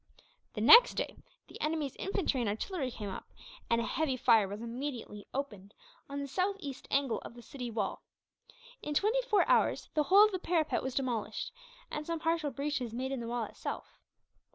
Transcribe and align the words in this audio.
The 0.55 0.61
next 0.61 0.95
day 0.95 1.15
the 1.47 1.61
enemy's 1.61 1.95
infantry 1.97 2.41
and 2.41 2.49
artillery 2.49 2.89
came 2.89 3.09
up, 3.09 3.29
and 3.69 3.79
a 3.79 3.83
heavy 3.85 4.17
fire 4.17 4.47
was 4.47 4.59
immediately 4.59 5.27
opened 5.31 5.75
on 6.09 6.19
the 6.19 6.27
southeast 6.27 6.87
angle 6.89 7.19
of 7.21 7.35
the 7.35 7.43
city 7.43 7.69
wall. 7.69 8.01
In 8.81 8.95
twenty 8.95 9.21
four 9.21 9.47
hours 9.47 9.89
the 9.93 10.01
whole 10.01 10.25
of 10.25 10.31
the 10.31 10.39
parapet 10.39 10.81
was 10.81 10.95
demolished, 10.95 11.51
and 11.91 12.07
some 12.07 12.19
partial 12.19 12.49
breaches 12.49 12.95
made 12.95 13.11
in 13.11 13.19
the 13.19 13.27
wall 13.27 13.43
itself. 13.45 13.99